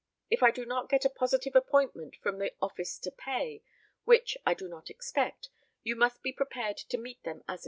If 0.31 0.41
I 0.41 0.49
do 0.49 0.65
not 0.65 0.89
get 0.89 1.05
a 1.05 1.11
positive 1.11 1.55
appointment 1.55 2.15
from 2.15 2.39
the 2.39 2.55
office 2.59 2.97
to 2.97 3.11
pay, 3.11 3.61
which 4.03 4.35
I 4.47 4.55
do 4.55 4.67
not 4.67 4.89
expect, 4.89 5.49
you 5.83 5.95
must 5.95 6.23
be 6.23 6.33
prepared 6.33 6.77
to 6.77 6.97
meet 6.97 7.21
them 7.21 7.43
as 7.47 7.59
agreed. 7.59 7.59